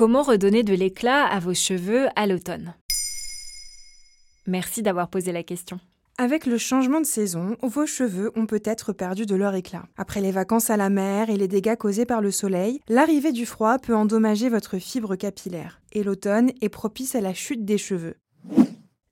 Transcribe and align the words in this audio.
Comment 0.00 0.22
redonner 0.22 0.62
de 0.62 0.72
l'éclat 0.72 1.26
à 1.26 1.40
vos 1.40 1.52
cheveux 1.52 2.06
à 2.16 2.26
l'automne 2.26 2.72
Merci 4.46 4.80
d'avoir 4.80 5.10
posé 5.10 5.30
la 5.30 5.42
question. 5.42 5.78
Avec 6.16 6.46
le 6.46 6.56
changement 6.56 7.02
de 7.02 7.04
saison, 7.04 7.58
vos 7.62 7.84
cheveux 7.84 8.32
ont 8.34 8.46
peut-être 8.46 8.94
perdu 8.94 9.26
de 9.26 9.34
leur 9.34 9.54
éclat. 9.54 9.84
Après 9.98 10.22
les 10.22 10.30
vacances 10.30 10.70
à 10.70 10.78
la 10.78 10.88
mer 10.88 11.28
et 11.28 11.36
les 11.36 11.48
dégâts 11.48 11.76
causés 11.76 12.06
par 12.06 12.22
le 12.22 12.30
soleil, 12.30 12.80
l'arrivée 12.88 13.32
du 13.32 13.44
froid 13.44 13.76
peut 13.78 13.94
endommager 13.94 14.48
votre 14.48 14.78
fibre 14.78 15.16
capillaire. 15.16 15.82
Et 15.92 16.02
l'automne 16.02 16.50
est 16.62 16.70
propice 16.70 17.14
à 17.14 17.20
la 17.20 17.34
chute 17.34 17.66
des 17.66 17.76
cheveux. 17.76 18.16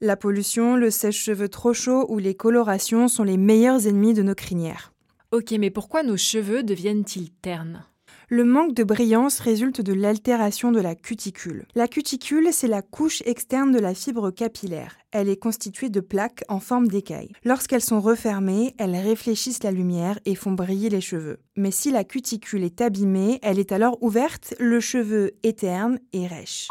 La 0.00 0.16
pollution, 0.16 0.74
le 0.74 0.90
sèche-cheveux 0.90 1.50
trop 1.50 1.74
chaud 1.74 2.06
ou 2.08 2.16
les 2.16 2.34
colorations 2.34 3.08
sont 3.08 3.24
les 3.24 3.36
meilleurs 3.36 3.86
ennemis 3.86 4.14
de 4.14 4.22
nos 4.22 4.34
crinières. 4.34 4.94
Ok, 5.32 5.50
mais 5.50 5.68
pourquoi 5.68 6.02
nos 6.02 6.16
cheveux 6.16 6.62
deviennent-ils 6.62 7.30
ternes? 7.30 7.84
Le 8.28 8.44
manque 8.44 8.74
de 8.74 8.84
brillance 8.84 9.40
résulte 9.40 9.80
de 9.80 9.94
l'altération 9.94 10.70
de 10.70 10.80
la 10.80 10.94
cuticule. 10.94 11.66
La 11.74 11.88
cuticule, 11.88 12.48
c'est 12.52 12.68
la 12.68 12.82
couche 12.82 13.22
externe 13.24 13.72
de 13.72 13.78
la 13.78 13.94
fibre 13.94 14.30
capillaire. 14.30 14.96
Elle 15.12 15.30
est 15.30 15.38
constituée 15.38 15.88
de 15.88 16.00
plaques 16.00 16.44
en 16.48 16.60
forme 16.60 16.88
d'écailles. 16.88 17.32
Lorsqu'elles 17.44 17.82
sont 17.82 18.00
refermées, 18.00 18.74
elles 18.78 18.96
réfléchissent 18.96 19.62
la 19.62 19.70
lumière 19.70 20.18
et 20.26 20.34
font 20.34 20.52
briller 20.52 20.90
les 20.90 21.00
cheveux. 21.00 21.38
Mais 21.56 21.70
si 21.70 21.90
la 21.90 22.04
cuticule 22.04 22.64
est 22.64 22.82
abîmée, 22.82 23.38
elle 23.42 23.58
est 23.58 23.72
alors 23.72 23.96
ouverte, 24.02 24.54
le 24.60 24.80
cheveu 24.80 25.32
est 25.42 25.60
terne 25.60 25.98
et 26.12 26.26
rêche. 26.26 26.68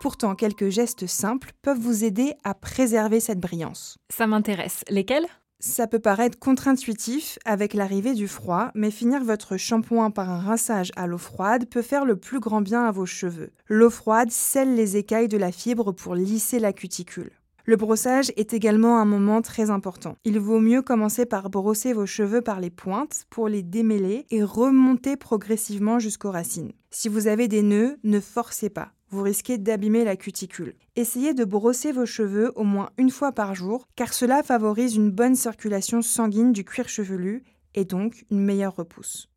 Pourtant, 0.00 0.34
quelques 0.34 0.70
gestes 0.70 1.06
simples 1.06 1.52
peuvent 1.60 1.78
vous 1.78 2.04
aider 2.04 2.32
à 2.42 2.54
préserver 2.54 3.20
cette 3.20 3.38
brillance. 3.38 3.98
Ça 4.08 4.26
m'intéresse. 4.26 4.82
Lesquels? 4.88 5.26
Ça 5.60 5.86
peut 5.86 5.98
paraître 5.98 6.38
contre-intuitif 6.38 7.38
avec 7.44 7.74
l'arrivée 7.74 8.14
du 8.14 8.26
froid, 8.26 8.70
mais 8.74 8.90
finir 8.90 9.22
votre 9.22 9.56
shampoing 9.56 10.10
par 10.10 10.30
un 10.30 10.40
rinçage 10.40 10.90
à 10.96 11.06
l'eau 11.06 11.18
froide 11.18 11.66
peut 11.68 11.82
faire 11.82 12.04
le 12.04 12.16
plus 12.16 12.40
grand 12.40 12.62
bien 12.62 12.84
à 12.84 12.90
vos 12.90 13.06
cheveux. 13.06 13.50
L'eau 13.68 13.90
froide 13.90 14.30
scelle 14.30 14.74
les 14.74 14.96
écailles 14.96 15.28
de 15.28 15.36
la 15.36 15.52
fibre 15.52 15.92
pour 15.92 16.14
lisser 16.14 16.58
la 16.58 16.72
cuticule. 16.72 17.30
Le 17.66 17.76
brossage 17.76 18.32
est 18.36 18.54
également 18.54 18.98
un 18.98 19.04
moment 19.04 19.42
très 19.42 19.70
important. 19.70 20.16
Il 20.24 20.40
vaut 20.40 20.60
mieux 20.60 20.82
commencer 20.82 21.26
par 21.26 21.50
brosser 21.50 21.92
vos 21.92 22.06
cheveux 22.06 22.40
par 22.40 22.58
les 22.58 22.70
pointes 22.70 23.26
pour 23.28 23.48
les 23.48 23.62
démêler 23.62 24.26
et 24.30 24.42
remonter 24.42 25.16
progressivement 25.16 25.98
jusqu'aux 25.98 26.30
racines. 26.30 26.72
Si 26.90 27.08
vous 27.08 27.26
avez 27.26 27.48
des 27.48 27.62
nœuds, 27.62 27.98
ne 28.02 28.18
forcez 28.18 28.70
pas 28.70 28.92
vous 29.10 29.22
risquez 29.22 29.58
d'abîmer 29.58 30.04
la 30.04 30.16
cuticule. 30.16 30.74
Essayez 30.96 31.34
de 31.34 31.44
brosser 31.44 31.92
vos 31.92 32.06
cheveux 32.06 32.52
au 32.56 32.64
moins 32.64 32.90
une 32.96 33.10
fois 33.10 33.32
par 33.32 33.54
jour, 33.54 33.86
car 33.96 34.12
cela 34.12 34.42
favorise 34.42 34.96
une 34.96 35.10
bonne 35.10 35.34
circulation 35.34 36.02
sanguine 36.02 36.52
du 36.52 36.64
cuir 36.64 36.88
chevelu 36.88 37.42
et 37.74 37.84
donc 37.84 38.24
une 38.30 38.44
meilleure 38.44 38.76
repousse. 38.76 39.28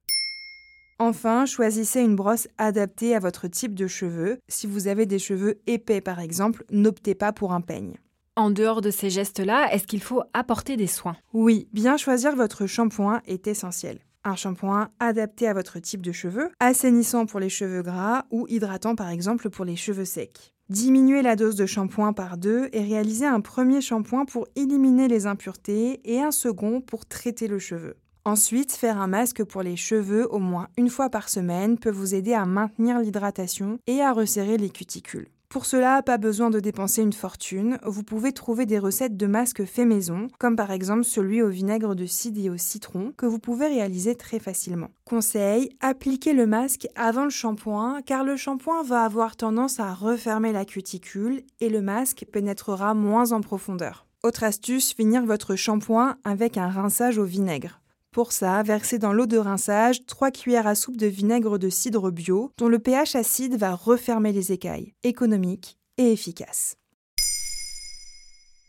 Enfin, 0.99 1.45
choisissez 1.45 2.01
une 2.01 2.15
brosse 2.15 2.47
adaptée 2.57 3.15
à 3.15 3.19
votre 3.19 3.47
type 3.47 3.73
de 3.73 3.87
cheveux. 3.87 4.39
Si 4.47 4.67
vous 4.67 4.87
avez 4.87 5.05
des 5.05 5.19
cheveux 5.19 5.59
épais 5.67 6.01
par 6.01 6.19
exemple, 6.19 6.63
n'optez 6.71 7.15
pas 7.15 7.33
pour 7.33 7.51
un 7.51 7.61
peigne. 7.61 7.97
En 8.35 8.49
dehors 8.49 8.81
de 8.81 8.89
ces 8.89 9.09
gestes-là, 9.09 9.71
est-ce 9.73 9.85
qu'il 9.85 10.01
faut 10.01 10.23
apporter 10.33 10.77
des 10.77 10.87
soins? 10.87 11.17
Oui, 11.33 11.67
bien 11.71 11.97
choisir 11.97 12.35
votre 12.35 12.65
shampoing 12.65 13.21
est 13.27 13.47
essentiel 13.47 13.99
un 14.23 14.35
shampoing 14.35 14.89
adapté 14.99 15.47
à 15.47 15.53
votre 15.53 15.79
type 15.79 16.01
de 16.01 16.11
cheveux, 16.11 16.49
assainissant 16.59 17.25
pour 17.25 17.39
les 17.39 17.49
cheveux 17.49 17.81
gras 17.81 18.25
ou 18.31 18.45
hydratant 18.49 18.95
par 18.95 19.09
exemple 19.09 19.49
pour 19.49 19.65
les 19.65 19.75
cheveux 19.75 20.05
secs. 20.05 20.53
Diminuez 20.69 21.21
la 21.21 21.35
dose 21.35 21.55
de 21.55 21.65
shampoing 21.65 22.13
par 22.13 22.37
deux 22.37 22.69
et 22.71 22.81
réalisez 22.81 23.25
un 23.25 23.41
premier 23.41 23.81
shampoing 23.81 24.25
pour 24.25 24.47
éliminer 24.55 25.07
les 25.07 25.25
impuretés 25.25 25.99
et 26.05 26.21
un 26.21 26.31
second 26.31 26.81
pour 26.81 27.05
traiter 27.05 27.47
le 27.47 27.59
cheveu. 27.59 27.95
Ensuite, 28.25 28.71
faire 28.71 29.01
un 29.01 29.07
masque 29.07 29.43
pour 29.43 29.63
les 29.63 29.75
cheveux 29.75 30.33
au 30.33 30.39
moins 30.39 30.69
une 30.77 30.89
fois 30.89 31.09
par 31.09 31.27
semaine 31.27 31.77
peut 31.77 31.91
vous 31.91 32.15
aider 32.15 32.33
à 32.33 32.45
maintenir 32.45 32.99
l'hydratation 32.99 33.79
et 33.85 34.01
à 34.01 34.13
resserrer 34.13 34.57
les 34.57 34.69
cuticules. 34.69 35.27
Pour 35.53 35.67
cela, 35.67 36.01
pas 36.01 36.17
besoin 36.17 36.49
de 36.49 36.59
dépenser 36.59 37.03
une 37.03 37.13
fortune, 37.13 37.77
vous 37.85 38.01
pouvez 38.01 38.31
trouver 38.31 38.65
des 38.65 38.79
recettes 38.79 39.15
de 39.15 39.27
masques 39.27 39.65
faits 39.65 39.87
maison, 39.87 40.27
comme 40.39 40.55
par 40.55 40.71
exemple 40.71 41.03
celui 41.03 41.43
au 41.43 41.49
vinaigre 41.49 41.93
de 41.93 42.07
cidre 42.07 42.43
et 42.43 42.49
au 42.49 42.57
citron, 42.57 43.13
que 43.17 43.27
vous 43.27 43.37
pouvez 43.37 43.67
réaliser 43.67 44.15
très 44.15 44.39
facilement. 44.39 44.89
Conseil, 45.05 45.69
appliquez 45.79 46.33
le 46.33 46.47
masque 46.47 46.87
avant 46.95 47.25
le 47.25 47.29
shampoing, 47.29 48.01
car 48.03 48.23
le 48.23 48.35
shampoing 48.35 48.81
va 48.81 49.03
avoir 49.03 49.35
tendance 49.35 49.79
à 49.79 49.93
refermer 49.93 50.53
la 50.53 50.65
cuticule 50.65 51.43
et 51.59 51.69
le 51.69 51.83
masque 51.83 52.25
pénétrera 52.31 52.95
moins 52.95 53.31
en 53.31 53.41
profondeur. 53.41 54.07
Autre 54.23 54.45
astuce, 54.45 54.91
finir 54.91 55.23
votre 55.23 55.55
shampoing 55.55 56.15
avec 56.23 56.57
un 56.57 56.69
rinçage 56.69 57.19
au 57.19 57.25
vinaigre. 57.25 57.82
Pour 58.13 58.31
ça, 58.31 58.61
versez 58.61 58.99
dans 58.99 59.11
l'eau 59.11 59.25
de 59.25 59.39
rinçage 59.39 60.05
3 60.05 60.29
cuillères 60.29 60.67
à 60.67 60.75
soupe 60.75 60.97
de 60.97 61.07
vinaigre 61.07 61.57
de 61.57 61.69
cidre 61.69 62.11
bio, 62.11 62.51
dont 62.59 62.67
le 62.67 62.77
pH 62.77 63.15
acide 63.15 63.57
va 63.57 63.73
refermer 63.73 64.31
les 64.31 64.51
écailles. 64.51 64.93
Économique 65.01 65.79
et 65.97 66.11
efficace. 66.11 66.75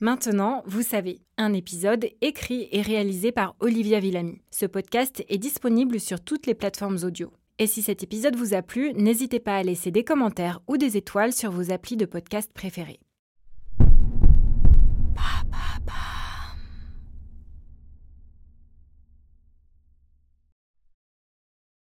Maintenant, 0.00 0.62
vous 0.64 0.80
savez, 0.80 1.20
un 1.36 1.52
épisode 1.52 2.06
écrit 2.22 2.68
et 2.72 2.80
réalisé 2.80 3.32
par 3.32 3.54
Olivia 3.60 4.00
Villamy. 4.00 4.40
Ce 4.50 4.64
podcast 4.64 5.22
est 5.28 5.38
disponible 5.38 6.00
sur 6.00 6.22
toutes 6.22 6.46
les 6.46 6.54
plateformes 6.54 6.98
audio. 7.04 7.30
Et 7.58 7.66
si 7.66 7.82
cet 7.82 8.02
épisode 8.02 8.36
vous 8.36 8.54
a 8.54 8.62
plu, 8.62 8.94
n'hésitez 8.94 9.40
pas 9.40 9.56
à 9.56 9.62
laisser 9.62 9.90
des 9.90 10.04
commentaires 10.04 10.62
ou 10.68 10.78
des 10.78 10.96
étoiles 10.96 11.34
sur 11.34 11.50
vos 11.50 11.70
applis 11.70 11.98
de 11.98 12.06
podcast 12.06 12.50
préférés. 12.54 12.98